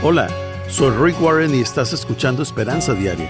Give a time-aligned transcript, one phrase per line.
[0.00, 0.28] Hola,
[0.68, 3.28] soy Rick Warren y estás escuchando Esperanza Diaria.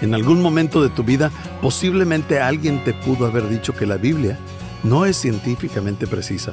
[0.00, 4.38] En algún momento de tu vida, posiblemente alguien te pudo haber dicho que la Biblia
[4.84, 6.52] no es científicamente precisa.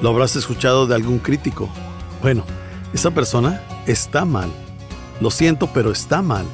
[0.00, 1.68] Lo habrás escuchado de algún crítico.
[2.22, 2.44] Bueno,
[2.94, 4.48] esa persona está mal.
[5.20, 6.44] Lo siento, pero está mal.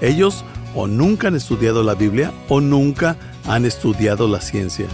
[0.00, 0.42] Ellos
[0.74, 4.86] o nunca han estudiado la Biblia o nunca han estudiado la ciencia.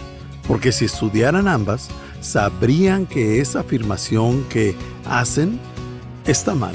[0.49, 1.89] Porque si estudiaran ambas,
[2.21, 4.75] sabrían que esa afirmación que
[5.05, 5.61] hacen
[6.27, 6.75] está mal.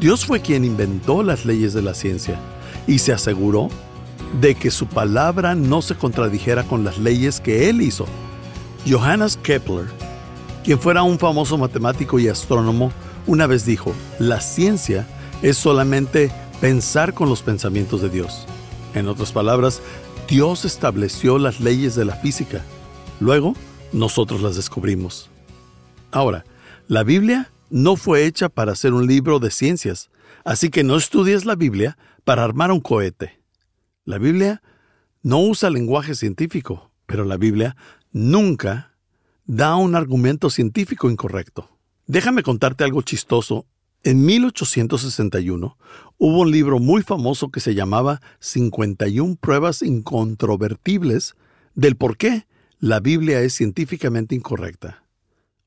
[0.00, 2.38] Dios fue quien inventó las leyes de la ciencia
[2.86, 3.68] y se aseguró
[4.40, 8.06] de que su palabra no se contradijera con las leyes que él hizo.
[8.88, 9.86] Johannes Kepler,
[10.64, 12.92] quien fuera un famoso matemático y astrónomo,
[13.26, 15.06] una vez dijo, la ciencia
[15.42, 18.46] es solamente pensar con los pensamientos de Dios.
[18.94, 19.80] En otras palabras,
[20.28, 22.62] Dios estableció las leyes de la física.
[23.20, 23.54] Luego,
[23.92, 25.30] nosotros las descubrimos.
[26.12, 26.44] Ahora,
[26.88, 30.10] la Biblia no fue hecha para ser un libro de ciencias,
[30.44, 33.40] así que no estudies la Biblia para armar un cohete.
[34.04, 34.62] La Biblia
[35.22, 37.76] no usa lenguaje científico, pero la Biblia
[38.12, 38.94] nunca
[39.44, 41.68] da un argumento científico incorrecto.
[42.06, 43.66] Déjame contarte algo chistoso.
[44.02, 45.76] En 1861
[46.18, 51.34] hubo un libro muy famoso que se llamaba 51 pruebas incontrovertibles
[51.74, 52.46] del por qué
[52.78, 55.05] la Biblia es científicamente incorrecta.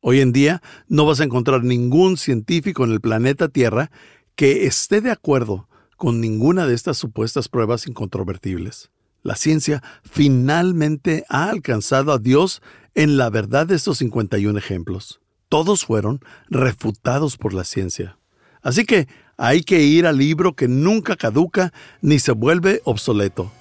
[0.02, 3.92] Hoy en día no vas a encontrar ningún científico en el planeta Tierra
[4.36, 8.90] que esté de acuerdo con ninguna de estas supuestas pruebas incontrovertibles.
[9.22, 12.62] La ciencia finalmente ha alcanzado a Dios
[12.96, 15.20] en la verdad de estos 51 ejemplos.
[15.50, 18.18] Todos fueron refutados por la ciencia.
[18.62, 23.52] Así que hay que ir al libro que nunca caduca ni se vuelve obsoleto.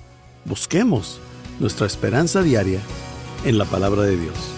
[0.44, 1.20] Busquemos
[1.58, 2.80] nuestra esperanza diaria
[3.44, 4.57] en la palabra de Dios.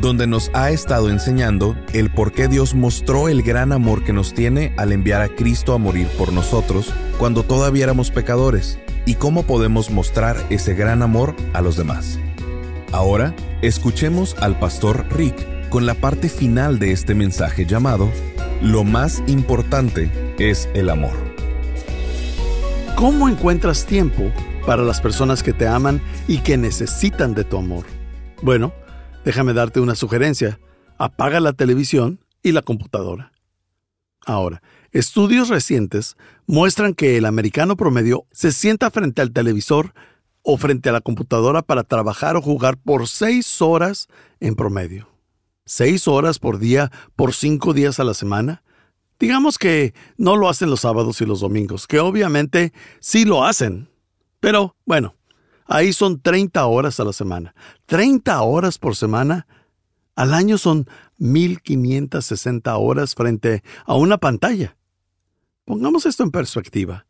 [0.00, 4.34] donde nos ha estado enseñando el por qué Dios mostró el gran amor que nos
[4.34, 9.44] tiene al enviar a Cristo a morir por nosotros cuando todavía éramos pecadores y cómo
[9.44, 12.18] podemos mostrar ese gran amor a los demás.
[12.92, 18.10] Ahora, escuchemos al pastor Rick con la parte final de este mensaje llamado
[18.62, 21.16] Lo más importante es el amor.
[22.94, 24.30] ¿Cómo encuentras tiempo
[24.64, 27.84] para las personas que te aman y que necesitan de tu amor?
[28.40, 28.72] Bueno,
[29.24, 30.60] Déjame darte una sugerencia.
[30.98, 33.32] Apaga la televisión y la computadora.
[34.26, 34.62] Ahora,
[34.92, 39.94] estudios recientes muestran que el americano promedio se sienta frente al televisor
[40.42, 44.08] o frente a la computadora para trabajar o jugar por seis horas
[44.40, 45.08] en promedio.
[45.64, 48.62] Seis horas por día por cinco días a la semana.
[49.18, 53.88] Digamos que no lo hacen los sábados y los domingos, que obviamente sí lo hacen.
[54.40, 55.14] Pero bueno,
[55.66, 57.54] Ahí son 30 horas a la semana.
[57.86, 59.46] 30 horas por semana.
[60.14, 60.86] Al año son
[61.18, 64.76] 1560 horas frente a una pantalla.
[65.64, 67.06] Pongamos esto en perspectiva.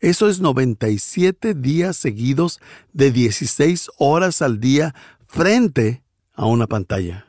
[0.00, 2.60] Eso es 97 días seguidos
[2.92, 4.94] de 16 horas al día
[5.28, 6.02] frente
[6.34, 7.26] a una pantalla.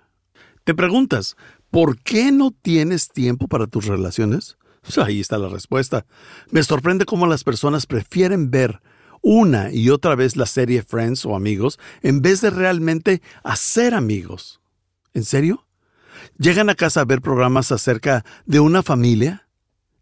[0.63, 1.37] Te preguntas,
[1.69, 4.57] ¿por qué no tienes tiempo para tus relaciones?
[4.81, 6.05] Pues ahí está la respuesta.
[6.49, 8.81] Me sorprende cómo las personas prefieren ver
[9.23, 14.61] una y otra vez la serie Friends o Amigos en vez de realmente hacer amigos.
[15.15, 15.65] ¿En serio?
[16.37, 19.47] ¿Llegan a casa a ver programas acerca de una familia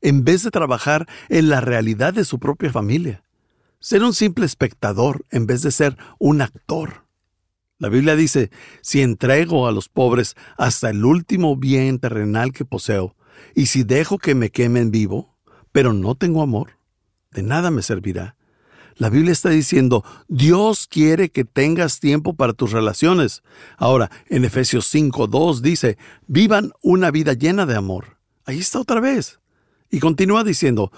[0.02, 3.24] en vez de trabajar en la realidad de su propia familia?
[3.80, 7.06] Ser un simple espectador en vez de ser un actor.
[7.78, 8.52] La Biblia dice,
[8.82, 13.16] si entrego a los pobres hasta el último bien terrenal que poseo,
[13.56, 15.36] y si dejo que me quemen vivo,
[15.72, 16.78] pero no tengo amor,
[17.32, 18.36] de nada me servirá.
[19.02, 23.42] La Biblia está diciendo, Dios quiere que tengas tiempo para tus relaciones.
[23.78, 28.20] Ahora, en Efesios 5.2 dice, vivan una vida llena de amor.
[28.46, 29.40] Ahí está otra vez.
[29.90, 30.92] Y continúa diciendo,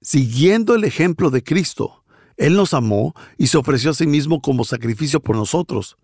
[0.00, 2.02] siguiendo el ejemplo de Cristo,
[2.36, 5.98] Él nos amó y se ofreció a sí mismo como sacrificio por nosotros,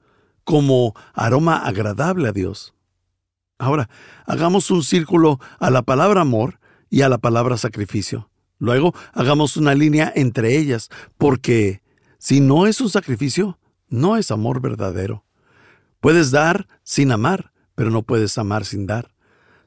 [0.44, 2.75] como aroma agradable a Dios.
[3.59, 3.91] Ahora,
[4.25, 6.61] hagamos un círculo a la palabra amor
[6.91, 8.27] y a la palabra sacrificio.
[8.58, 11.82] Luego hagamos una línea entre ellas, porque
[12.19, 13.58] si no es un sacrificio,
[13.88, 15.25] no es amor verdadero.
[16.00, 19.14] Puedes dar sin amar, pero no puedes amar sin dar.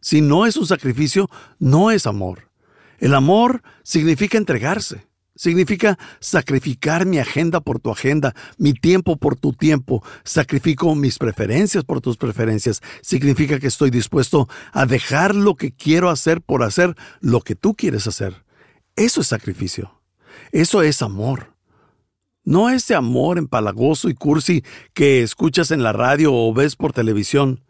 [0.01, 1.29] Si no es un sacrificio,
[1.59, 2.49] no es amor.
[2.99, 5.07] El amor significa entregarse.
[5.33, 11.83] Significa sacrificar mi agenda por tu agenda, mi tiempo por tu tiempo, sacrifico mis preferencias
[11.83, 12.81] por tus preferencias.
[13.01, 17.75] Significa que estoy dispuesto a dejar lo que quiero hacer por hacer lo que tú
[17.75, 18.44] quieres hacer.
[18.95, 20.01] Eso es sacrificio.
[20.51, 21.55] Eso es amor.
[22.43, 27.63] No ese amor empalagoso y cursi que escuchas en la radio o ves por televisión.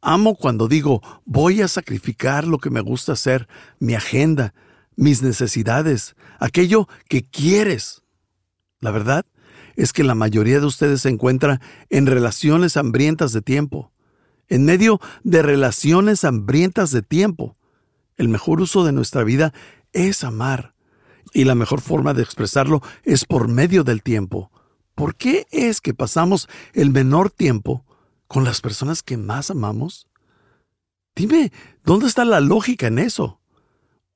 [0.00, 4.54] Amo cuando digo, voy a sacrificar lo que me gusta hacer, mi agenda,
[4.96, 8.02] mis necesidades, aquello que quieres.
[8.80, 9.26] La verdad
[9.76, 13.92] es que la mayoría de ustedes se encuentra en relaciones hambrientas de tiempo,
[14.48, 17.56] en medio de relaciones hambrientas de tiempo.
[18.16, 19.52] El mejor uso de nuestra vida
[19.92, 20.74] es amar,
[21.32, 24.50] y la mejor forma de expresarlo es por medio del tiempo.
[24.94, 27.84] ¿Por qué es que pasamos el menor tiempo
[28.26, 30.08] con las personas que más amamos?
[31.14, 31.52] Dime,
[31.84, 33.40] ¿dónde está la lógica en eso?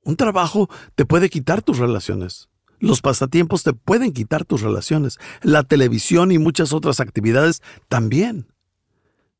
[0.03, 2.49] Un trabajo te puede quitar tus relaciones.
[2.79, 5.19] Los pasatiempos te pueden quitar tus relaciones.
[5.41, 8.47] La televisión y muchas otras actividades también.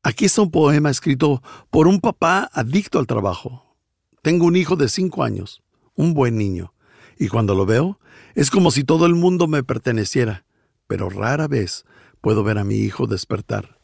[0.02, 3.76] Aquí está un poema escrito por un papá adicto al trabajo.
[4.22, 5.62] Tengo un hijo de cinco años,
[5.94, 6.74] un buen niño,
[7.18, 7.98] y cuando lo veo
[8.34, 10.44] es como si todo el mundo me perteneciera,
[10.86, 11.84] pero rara vez
[12.20, 13.78] puedo ver a mi hijo despertar.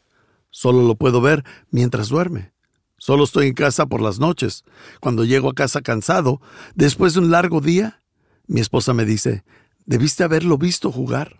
[0.49, 2.53] Solo lo puedo ver mientras duerme.
[2.97, 4.63] Solo estoy en casa por las noches.
[4.99, 6.41] Cuando llego a casa cansado,
[6.75, 8.03] después de un largo día,
[8.47, 9.43] mi esposa me dice,
[9.85, 11.39] debiste haberlo visto jugar.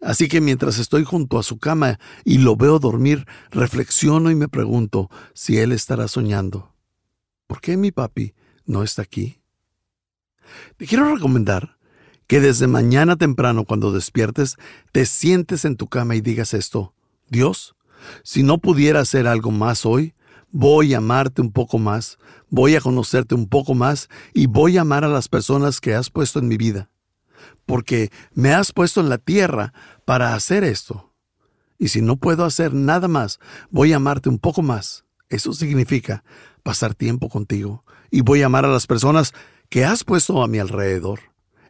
[0.00, 4.48] Así que mientras estoy junto a su cama y lo veo dormir, reflexiono y me
[4.48, 6.74] pregunto si él estará soñando.
[7.46, 8.34] ¿Por qué mi papi
[8.64, 9.41] no está aquí?
[10.76, 11.76] Te quiero recomendar
[12.26, 14.56] que desde mañana temprano cuando despiertes,
[14.92, 16.94] te sientes en tu cama y digas esto,
[17.28, 17.74] Dios,
[18.22, 20.14] si no pudiera hacer algo más hoy,
[20.50, 22.18] voy a amarte un poco más,
[22.48, 26.10] voy a conocerte un poco más y voy a amar a las personas que has
[26.10, 26.90] puesto en mi vida.
[27.66, 29.72] Porque me has puesto en la tierra
[30.04, 31.12] para hacer esto.
[31.78, 33.40] Y si no puedo hacer nada más,
[33.70, 35.04] voy a amarte un poco más.
[35.28, 36.22] Eso significa
[36.62, 37.84] pasar tiempo contigo.
[38.10, 39.32] Y voy a amar a las personas
[39.72, 41.20] que has puesto a mi alrededor.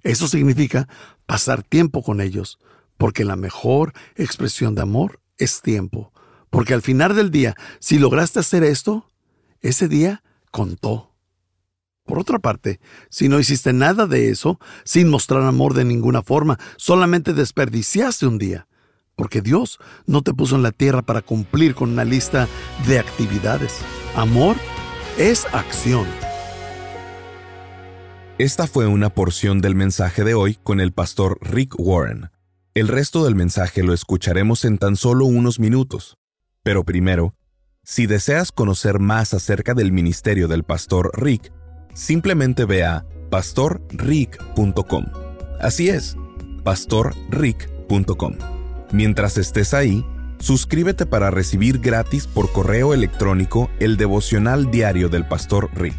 [0.03, 0.89] Eso significa
[1.25, 2.59] pasar tiempo con ellos.
[2.97, 6.13] Porque la mejor expresión de amor es tiempo.
[6.51, 9.09] Porque al final del día, si lograste hacer esto,
[9.61, 11.15] ese día contó.
[12.05, 16.59] Por otra parte, si no hiciste nada de eso, sin mostrar amor de ninguna forma,
[16.77, 18.67] solamente desperdiciaste un día,
[19.15, 22.49] porque Dios no te puso en la tierra para cumplir con una lista
[22.89, 23.77] de actividades.
[24.17, 24.57] Amor
[25.19, 26.32] es acción.
[28.39, 32.31] Esta fue una porción del mensaje de hoy con el pastor Rick Warren.
[32.73, 36.17] El resto del mensaje lo escucharemos en tan solo unos minutos.
[36.63, 37.35] Pero primero,
[37.83, 41.53] si deseas conocer más acerca del ministerio del pastor Rick,
[41.93, 45.05] simplemente ve a pastorrick.com.
[45.61, 46.17] Así es,
[46.65, 48.37] pastorrick.com.
[48.93, 50.07] Mientras estés ahí,
[50.39, 55.99] suscríbete para recibir gratis por correo electrónico el devocional diario del pastor Rick.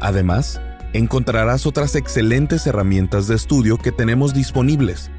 [0.00, 0.60] Además,
[0.92, 5.10] encontrarás otras excelentes herramientas de estudio que tenemos disponibles.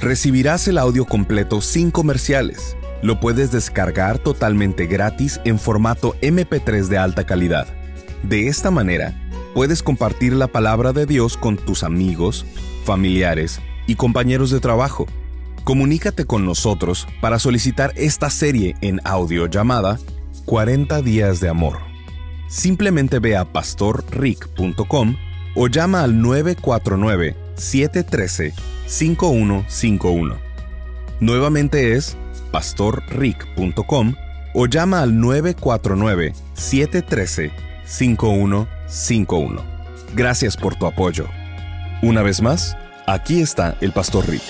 [0.01, 2.77] Recibirás el audio completo sin comerciales.
[3.03, 7.81] Lo puedes descargar totalmente gratis en formato MP3 de alta calidad
[8.23, 9.15] de esta manera,
[9.55, 12.45] puedes compartir la palabra de Dios con tus amigos,
[12.85, 15.07] familiares y compañeros de trabajo.
[15.65, 19.99] Comunícate con nosotros para solicitar esta serie en audio llamada
[20.45, 21.79] 40 días de amor.
[22.49, 25.17] Simplemente ve a pastorrick.com
[25.55, 26.21] o llama al
[28.91, 30.39] 949-713-5151.
[31.21, 32.17] Nuevamente es
[32.51, 34.15] pastorrick.com
[34.55, 37.53] o llama al 949 713
[37.85, 39.63] 5151.
[40.15, 41.27] Gracias por tu apoyo.
[42.03, 44.43] Una vez más, aquí está el Pastor Rick.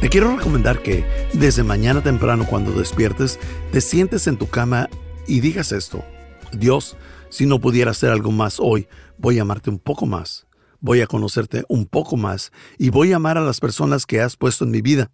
[0.00, 3.38] Te quiero recomendar que desde mañana temprano cuando despiertes,
[3.72, 4.88] te sientes en tu cama
[5.26, 6.04] y digas esto.
[6.52, 6.96] Dios,
[7.30, 8.86] si no pudiera hacer algo más hoy,
[9.18, 10.46] voy a amarte un poco más,
[10.84, 14.36] voy a conocerte un poco más y voy a amar a las personas que has
[14.36, 15.10] puesto en mi vida,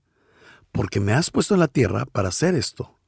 [0.72, 2.98] porque me has puesto en la tierra para hacer esto.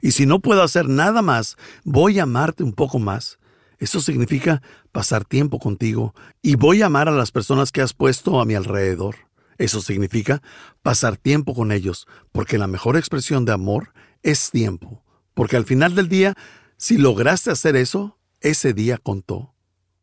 [0.00, 3.40] Y si no puedo hacer nada más, voy a amarte un poco más.
[3.80, 8.40] Eso significa pasar tiempo contigo y voy a amar a las personas que has puesto
[8.40, 9.16] a mi alrededor.
[9.58, 10.42] Eso significa
[10.82, 15.02] pasar tiempo con ellos, porque la mejor expresión de amor es tiempo,
[15.34, 16.34] porque al final del día,
[16.76, 19.55] si lograste hacer eso, ese día contó.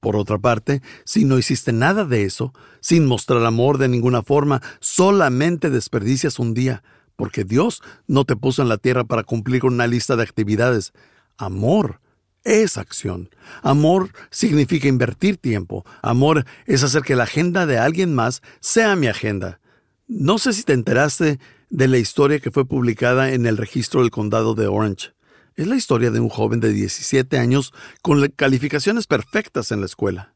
[0.03, 4.61] Por otra parte, si no hiciste nada de eso, sin mostrar amor de ninguna forma,
[4.81, 6.83] solamente desperdicias un día,
[7.15, 10.91] porque Dios no te puso en la tierra para cumplir con una lista de actividades.
[11.37, 12.01] Amor
[12.43, 13.29] es acción.
[13.61, 15.85] Amor significa invertir tiempo.
[16.01, 19.61] Amor es hacer que la agenda de alguien más sea mi agenda.
[20.09, 24.11] No sé si te enteraste de la historia que fue publicada en el registro del
[24.11, 25.13] condado de Orange.
[25.55, 30.33] Es la historia de un joven de 17 años con calificaciones perfectas en la escuela.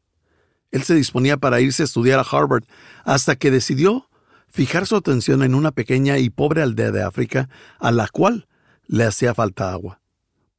[0.69, 2.65] Él se disponía para irse a estudiar a Harvard
[3.03, 4.09] hasta que decidió
[4.47, 8.47] fijar su atención en una pequeña y pobre aldea de África a la cual
[8.85, 10.01] le hacía falta agua.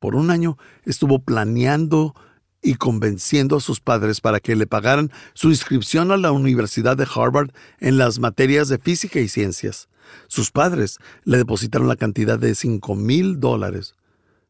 [0.00, 2.14] Por un año estuvo planeando
[2.60, 7.06] y convenciendo a sus padres para que le pagaran su inscripción a la Universidad de
[7.14, 9.88] Harvard en las materias de física y ciencias.
[10.26, 13.94] Sus padres le depositaron la cantidad de cinco mil dólares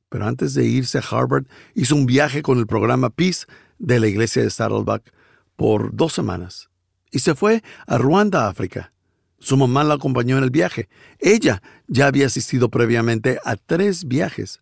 [0.08, 3.46] pero antes de irse a Harvard hizo un viaje con el programa Peace
[3.78, 5.12] de la iglesia de Saddleback
[5.56, 6.68] por dos semanas
[7.10, 8.92] y se fue a Ruanda, África.
[9.38, 10.88] Su mamá la acompañó en el viaje.
[11.20, 14.60] Ella ya había asistido previamente a tres viajes.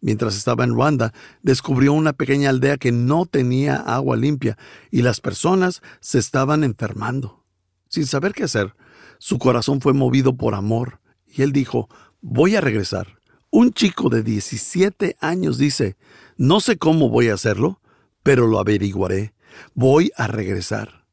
[0.00, 1.12] Mientras estaba en Ruanda,
[1.42, 4.58] descubrió una pequeña aldea que no tenía agua limpia
[4.90, 7.44] y las personas se estaban enfermando.
[7.88, 8.74] Sin saber qué hacer,
[9.18, 11.88] su corazón fue movido por amor y él dijo,
[12.20, 13.18] voy a regresar.
[13.50, 15.96] Un chico de 17 años dice,
[16.36, 17.80] no sé cómo voy a hacerlo,
[18.22, 19.34] pero lo averiguaré.
[19.74, 21.06] Voy a regresar.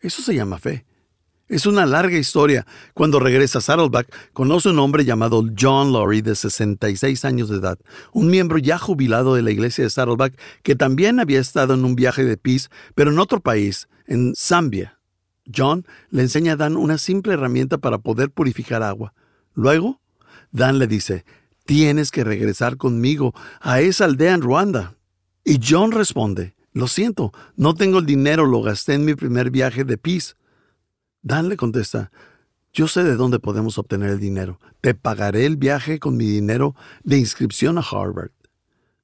[0.00, 0.86] Eso se llama fe.
[1.48, 2.66] Es una larga historia.
[2.92, 7.78] Cuando regresa a Saddleback, conoce un hombre llamado John Laurie, de 66 años de edad,
[8.12, 11.94] un miembro ya jubilado de la iglesia de Saddleback, que también había estado en un
[11.94, 14.98] viaje de peace, pero en otro país, en Zambia.
[15.54, 19.14] John le enseña a Dan una simple herramienta para poder purificar agua.
[19.54, 20.00] Luego,
[20.50, 21.24] Dan le dice,
[21.66, 24.94] Tienes que regresar conmigo a esa aldea en Ruanda.
[25.44, 29.84] Y John responde, Lo siento, no tengo el dinero, lo gasté en mi primer viaje
[29.84, 30.34] de Peace.
[31.22, 32.12] Dan le contesta,
[32.72, 34.60] Yo sé de dónde podemos obtener el dinero.
[34.80, 38.30] Te pagaré el viaje con mi dinero de inscripción a Harvard.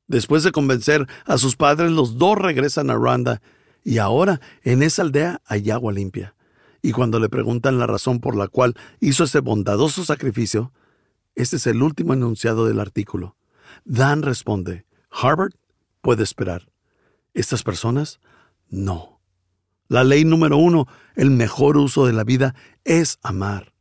[0.06, 3.42] Después de convencer a sus padres, los dos regresan a Ruanda
[3.82, 6.36] y ahora en esa aldea hay agua limpia.
[6.80, 10.72] Y cuando le preguntan la razón por la cual hizo ese bondadoso sacrificio,
[11.34, 13.36] este es el último enunciado del artículo.
[13.84, 15.54] Dan responde, Harvard
[16.00, 16.70] puede esperar.
[17.34, 18.20] Estas personas,
[18.68, 19.20] no.
[19.88, 20.86] La ley número uno,
[21.16, 23.72] el mejor uso de la vida es amar.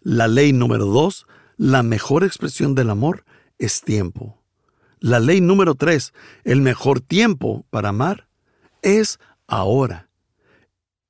[0.00, 3.24] La ley número dos, la mejor expresión del amor
[3.58, 4.42] es tiempo.
[5.00, 6.12] La ley número tres,
[6.44, 8.28] el mejor tiempo para amar
[8.82, 10.08] es ahora.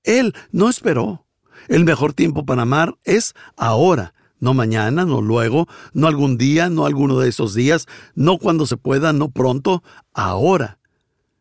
[0.03, 1.25] Él no esperó.
[1.69, 4.15] El mejor tiempo para amar es ahora.
[4.41, 8.77] No mañana, no luego, no algún día, no alguno de esos días, no cuando se
[8.77, 10.79] pueda, no pronto, ahora.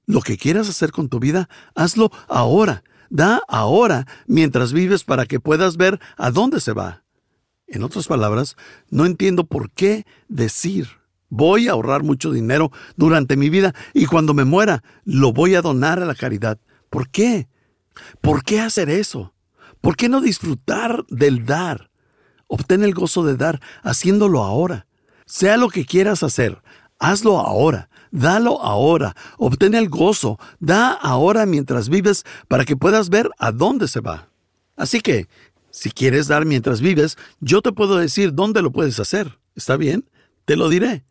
[0.06, 2.84] Lo que quieras hacer con tu vida, hazlo ahora.
[3.10, 7.04] Da ahora mientras vives para que puedas ver a dónde se va.
[7.68, 8.56] En otras palabras,
[8.90, 10.88] no entiendo por qué decir
[11.30, 15.62] voy a ahorrar mucho dinero durante mi vida y cuando me muera lo voy a
[15.62, 16.60] donar a la caridad.
[16.90, 17.48] ¿Por qué?
[18.22, 19.34] ¿Por qué hacer eso?
[19.82, 21.87] ¿Por qué no disfrutar del dar?
[22.48, 24.88] Obtén el gozo de dar haciéndolo ahora.
[25.26, 26.62] Sea lo que quieras hacer,
[27.00, 27.90] hazlo ahora.
[28.12, 29.16] Dalo ahora.
[29.38, 30.40] Obtén el gozo.
[30.60, 34.30] Da ahora mientras vives para que puedas ver a dónde se va.
[34.76, 35.28] Así que,
[35.72, 39.38] si quieres dar mientras vives, yo te puedo decir dónde lo puedes hacer.
[39.56, 40.10] ¿Está bien?
[40.46, 41.04] Te lo diré.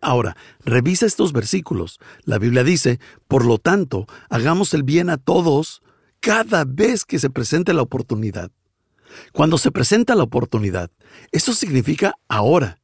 [0.00, 2.00] Ahora, revisa estos versículos.
[2.24, 5.80] La Biblia dice, por lo tanto, hagamos el bien a todos
[6.20, 8.50] cada vez que se presente la oportunidad.
[9.32, 10.90] Cuando se presenta la oportunidad,
[11.30, 12.78] eso significa ahora.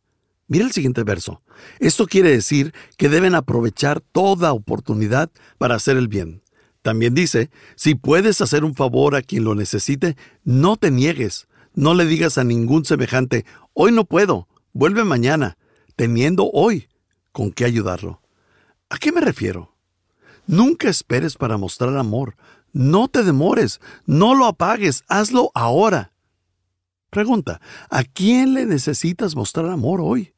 [0.46, 1.42] Mira el siguiente verso.
[1.78, 6.42] Esto quiere decir que deben aprovechar toda oportunidad para hacer el bien.
[6.82, 11.48] También dice, si puedes hacer un favor a quien lo necesite, no te niegues.
[11.74, 15.58] No le digas a ningún semejante, hoy no puedo, vuelve mañana,
[15.96, 16.88] teniendo hoy
[17.30, 18.22] con qué ayudarlo.
[18.88, 19.76] ¿A qué me refiero?
[20.46, 22.36] Nunca esperes para mostrar amor.
[22.72, 26.12] No te demores, no lo apagues, hazlo ahora.
[27.10, 30.34] Pregunta, ¿a quién le necesitas mostrar amor hoy?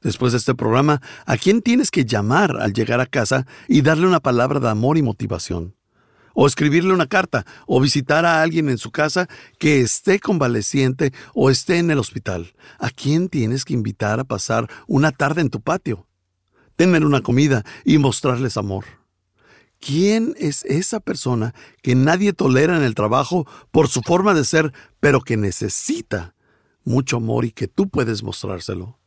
[0.00, 4.06] Después de este programa, ¿a quién tienes que llamar al llegar a casa y darle
[4.06, 5.76] una palabra de amor y motivación?
[6.34, 11.50] O escribirle una carta, o visitar a alguien en su casa que esté convaleciente o
[11.50, 12.54] esté en el hospital.
[12.78, 16.06] ¿A quién tienes que invitar a pasar una tarde en tu patio?
[16.76, 18.84] Tener una comida y mostrarles amor.
[19.80, 24.72] ¿Quién es esa persona que nadie tolera en el trabajo por su forma de ser,
[25.00, 26.34] pero que necesita
[26.84, 28.98] mucho amor y que tú puedes mostrárselo?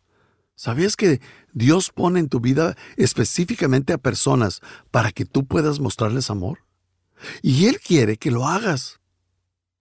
[0.56, 1.22] ¿Sabías que
[1.54, 4.62] Dios pone en tu vida específicamente a personas
[4.92, 6.60] para que tú puedas mostrarles amor?
[7.42, 9.00] Y Él quiere que lo hagas.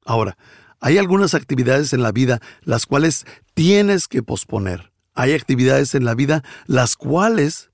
[0.04, 0.37] Ahora,
[0.80, 4.92] hay algunas actividades en la vida las cuales tienes que posponer.
[5.14, 7.70] Hay actividades en la vida las cuales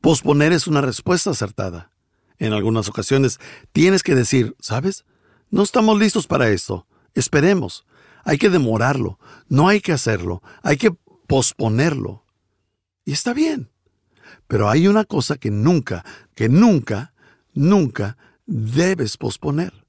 [0.00, 1.92] posponer es una respuesta acertada.
[2.38, 3.38] En algunas ocasiones
[3.72, 5.04] tienes que decir, ¿sabes?
[5.50, 6.86] No estamos listos para esto.
[7.14, 7.86] Esperemos.
[8.24, 9.18] Hay que demorarlo.
[9.48, 10.42] No hay que hacerlo.
[10.62, 10.90] Hay que
[11.26, 12.24] posponerlo.
[13.04, 13.70] Y está bien.
[14.48, 17.12] Pero hay una cosa que nunca, que nunca,
[17.54, 18.16] nunca
[18.46, 19.86] debes posponer.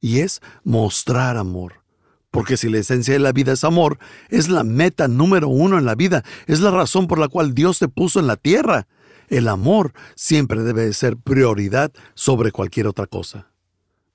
[0.00, 1.86] Y es mostrar amor.
[2.30, 3.98] Porque si la esencia de la vida es amor,
[4.28, 7.78] es la meta número uno en la vida, es la razón por la cual Dios
[7.78, 8.86] te puso en la tierra.
[9.28, 13.50] El amor siempre debe ser prioridad sobre cualquier otra cosa.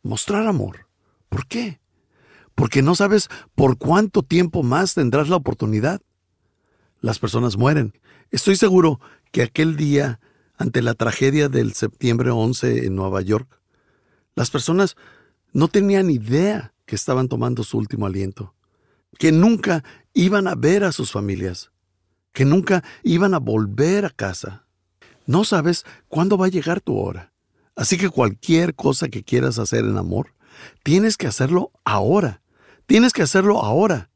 [0.04, 0.88] Mostrar amor.
[1.30, 1.80] ¿Por qué?
[2.56, 6.02] Porque no sabes por cuánto tiempo más tendrás la oportunidad.
[7.00, 7.94] Las personas mueren.
[8.30, 9.00] Estoy seguro
[9.32, 10.20] que aquel día,
[10.58, 13.60] ante la tragedia del septiembre 11 en Nueva York,
[14.36, 14.96] las personas
[15.54, 18.54] no tenían idea que estaban tomando su último aliento,
[19.18, 21.72] que nunca iban a ver a sus familias,
[22.34, 24.66] que nunca iban a volver a casa.
[25.32, 27.32] No sabes cuándo va a llegar tu hora.
[27.78, 30.36] Así que cualquier cosa que quieras hacer en amor,
[30.84, 32.42] tienes que hacerlo ahora.
[32.86, 34.10] Tienes que hacerlo ahora.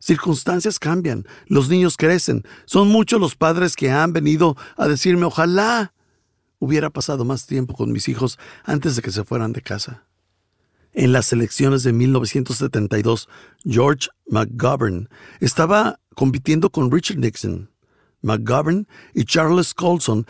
[0.00, 5.92] Circunstancias cambian, los niños crecen, son muchos los padres que han venido a decirme ojalá
[6.58, 10.04] hubiera pasado más tiempo con mis hijos antes de que se fueran de casa.
[10.92, 13.28] En las elecciones de 1972,
[13.64, 15.08] George McGovern
[15.38, 17.70] estaba compitiendo con Richard Nixon.
[18.22, 20.26] McGovern y Charles Colson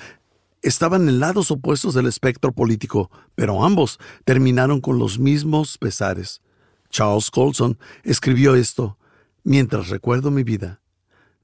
[0.63, 6.43] estaban en lados opuestos del espectro político, pero ambos terminaron con los mismos pesares.
[6.91, 8.99] Charles Colson escribió esto,
[9.45, 10.81] mientras recuerdo mi vida.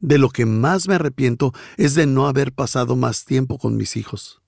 [0.00, 3.97] De lo que más me arrepiento es de no haber pasado más tiempo con mis
[3.97, 4.43] hijos.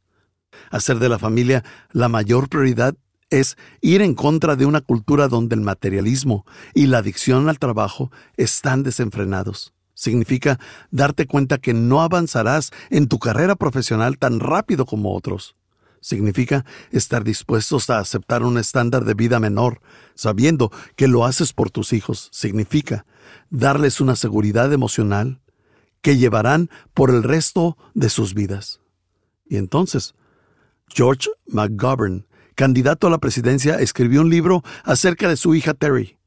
[0.71, 2.95] Hacer de la familia la mayor prioridad
[3.31, 8.11] es ir en contra de una cultura donde el materialismo y la adicción al trabajo
[8.37, 9.73] están desenfrenados.
[9.99, 10.61] Significa
[10.93, 15.57] darte cuenta que no avanzarás en tu carrera profesional tan rápido como otros.
[16.01, 19.81] Significa estar dispuestos a aceptar un estándar de vida menor,
[20.15, 22.29] sabiendo que lo haces por tus hijos.
[22.31, 23.07] Significa
[23.51, 25.41] darles una seguridad emocional
[26.01, 28.81] que llevarán por el resto de sus vidas.
[29.47, 30.15] Y entonces,
[30.87, 36.18] George McGovern candidato a la presidencia, escribió un libro acerca de su hija Terry,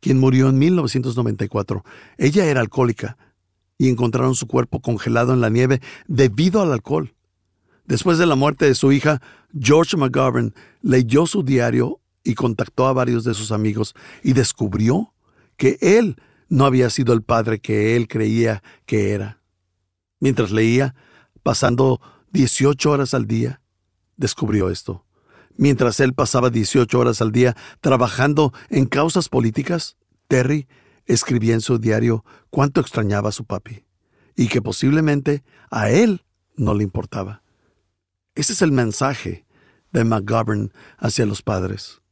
[0.00, 1.84] quien murió en 1994.
[2.16, 3.16] Ella era alcohólica
[3.78, 7.14] y encontraron su cuerpo congelado en la nieve debido al alcohol.
[7.86, 9.22] Después de la muerte de su hija,
[9.58, 15.14] George McGovern leyó su diario y contactó a varios de sus amigos y descubrió
[15.56, 16.16] que él
[16.48, 19.40] no había sido el padre que él creía que era.
[20.20, 20.94] Mientras leía,
[21.42, 22.00] pasando
[22.32, 23.62] 18 horas al día,
[24.16, 25.04] descubrió esto.
[25.58, 29.96] Mientras él pasaba 18 horas al día trabajando en causas políticas,
[30.28, 30.68] Terry
[31.04, 33.84] escribía en su diario cuánto extrañaba a su papi
[34.36, 36.24] y que posiblemente a él
[36.56, 37.42] no le importaba.
[38.36, 39.46] Ese es el mensaje
[39.90, 42.02] de McGovern hacia los padres.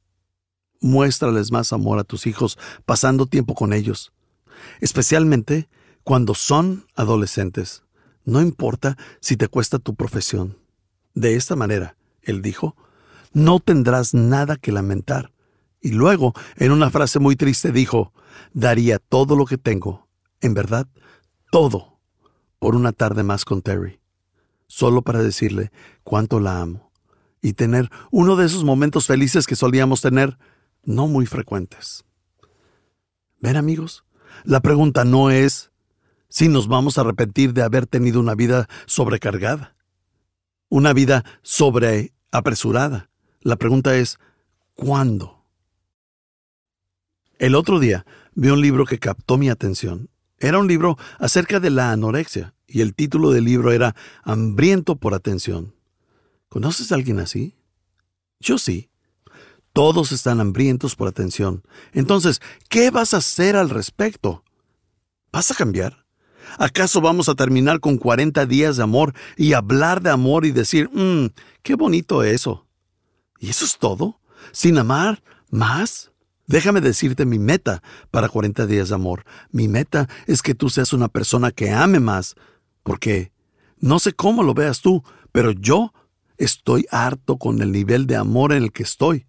[0.81, 4.13] Muéstrales más amor a tus hijos pasando tiempo con ellos,
[4.81, 5.69] especialmente
[6.03, 7.85] cuando son adolescentes.
[8.25, 10.59] No importa si te cuesta tu profesión.
[11.15, 12.75] De esta manera, él dijo,
[13.33, 15.33] no tendrás nada que lamentar.
[15.81, 18.13] Y luego, en una frase muy triste, dijo,
[18.53, 20.09] daría todo lo que tengo,
[20.41, 20.89] en verdad,
[21.51, 21.99] todo,
[22.59, 24.01] por una tarde más con Terry,
[24.67, 25.71] solo para decirle
[26.03, 26.91] cuánto la amo
[27.41, 30.39] y tener uno de esos momentos felices que solíamos tener,
[30.83, 32.05] no muy frecuentes.
[33.39, 34.05] Ven amigos,
[34.45, 35.71] la pregunta no es
[36.29, 39.77] si nos vamos a arrepentir de haber tenido una vida sobrecargada,
[40.69, 43.11] una vida sobre apresurada,
[43.47, 44.19] la pregunta es,
[44.75, 45.45] ¿cuándo?
[47.39, 48.05] El otro día
[48.35, 50.11] vi un libro que captó mi atención.
[50.39, 55.15] Era un libro acerca de la anorexia y el título del libro era Hambriento por
[55.15, 55.77] atención.
[56.49, 57.55] ¿Conoces a alguien así?
[58.41, 58.91] Yo sí.
[59.73, 61.63] Todos están hambrientos por atención.
[61.93, 64.43] Entonces, ¿qué vas a hacer al respecto?
[65.31, 66.05] ¿Vas a cambiar?
[66.59, 70.91] ¿Acaso vamos a terminar con 40 días de amor y hablar de amor y decir,
[70.93, 71.27] mmm,
[71.63, 72.66] qué bonito eso?
[73.39, 74.21] ¿Y eso es todo?
[74.53, 76.13] ¿Sin amar más?
[76.47, 79.25] Déjame decirte mi meta para 40 días de amor.
[79.51, 82.37] Mi meta es que tú seas una persona que ame más,
[82.83, 83.33] porque
[83.79, 85.93] no sé cómo lo veas tú, pero yo
[86.39, 89.27] Estoy harto con el nivel de amor en el que estoy.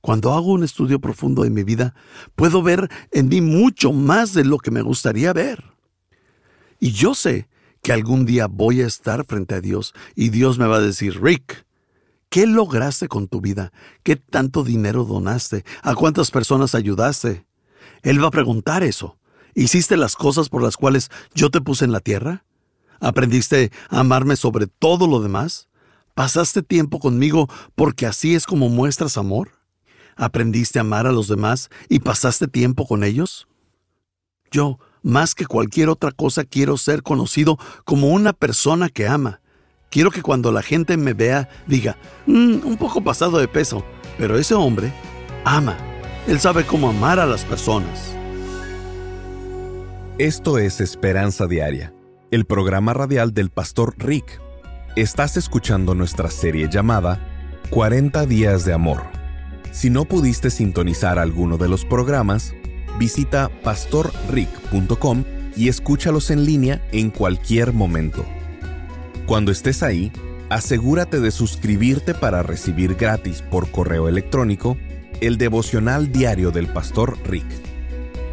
[0.00, 1.94] Cuando hago un estudio profundo de mi vida,
[2.34, 5.62] puedo ver en mí mucho más de lo que me gustaría ver.
[6.78, 7.48] Y yo sé
[7.82, 11.22] que algún día voy a estar frente a Dios y Dios me va a decir,
[11.22, 11.66] Rick,
[12.30, 13.72] ¿qué lograste con tu vida?
[14.02, 15.64] ¿Qué tanto dinero donaste?
[15.82, 17.44] ¿A cuántas personas ayudaste?
[18.02, 19.18] Él va a preguntar eso.
[19.54, 22.44] ¿Hiciste las cosas por las cuales yo te puse en la tierra?
[23.00, 25.68] ¿Aprendiste a amarme sobre todo lo demás?
[26.14, 29.50] ¿Pasaste tiempo conmigo porque así es como muestras amor?
[30.16, 33.48] ¿Aprendiste a amar a los demás y pasaste tiempo con ellos?
[34.52, 39.40] Yo, más que cualquier otra cosa, quiero ser conocido como una persona que ama.
[39.90, 43.84] Quiero que cuando la gente me vea diga, mm, un poco pasado de peso,
[44.18, 44.92] pero ese hombre
[45.44, 45.76] ama.
[46.28, 48.14] Él sabe cómo amar a las personas.
[50.18, 51.92] Esto es Esperanza Diaria,
[52.30, 54.40] el programa radial del pastor Rick.
[54.94, 57.18] Estás escuchando nuestra serie llamada
[57.70, 59.02] 40 días de amor.
[59.72, 62.54] Si no pudiste sintonizar alguno de los programas,
[62.96, 65.24] visita pastorrick.com
[65.56, 68.24] y escúchalos en línea en cualquier momento.
[69.30, 70.10] Cuando estés ahí,
[70.48, 74.76] asegúrate de suscribirte para recibir gratis por correo electrónico
[75.20, 77.46] el devocional diario del pastor Rick.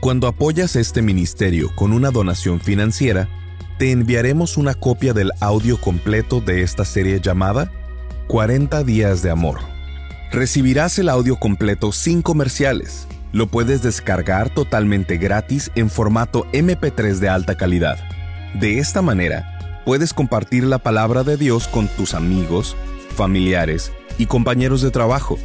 [0.00, 3.28] Cuando apoyas este ministerio con una donación financiera,
[3.78, 7.72] te enviaremos una copia del audio completo de esta serie llamada
[8.28, 9.58] 40 días de amor.
[10.32, 13.06] Recibirás el audio completo sin comerciales.
[13.32, 17.98] Lo puedes descargar totalmente gratis en formato MP3 de alta calidad.
[18.54, 19.55] De esta manera,
[19.86, 22.76] puedes compartir la palabra de Dios con tus amigos,
[23.14, 25.38] familiares y compañeros de trabajo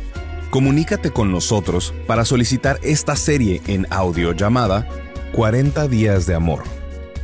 [0.52, 4.86] Comunícate con nosotros para solicitar esta serie en audio llamada
[5.32, 6.64] 40 días de amor.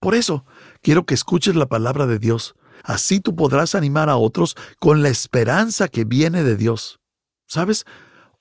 [0.00, 0.44] Por eso,
[0.82, 2.54] quiero que escuches la palabra de Dios.
[2.84, 7.00] Así tú podrás animar a otros con la esperanza que viene de Dios.
[7.46, 7.86] ¿Sabes?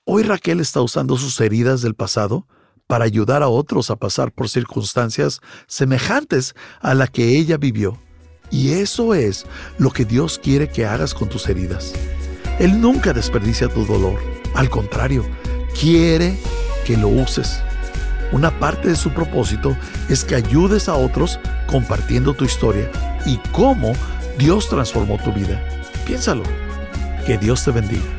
[0.04, 2.48] Hoy Raquel está usando sus heridas del pasado
[2.90, 7.98] para ayudar a otros a pasar por circunstancias semejantes a la que ella vivió.
[8.52, 9.46] Y eso es
[9.78, 11.94] lo que Dios quiere que hagas con tus heridas.
[12.60, 14.20] Él nunca desperdicia tu dolor.
[14.56, 15.24] Al contrario,
[15.80, 16.38] quiere
[16.86, 17.62] que lo uses
[18.32, 19.76] una parte de su propósito
[20.08, 22.92] es que ayudes a otros compartiendo tu historia
[23.26, 23.94] y cómo
[24.38, 25.64] Dios transformó tu vida.
[26.06, 26.44] Piénsalo.
[27.26, 28.19] Que Dios te bendiga.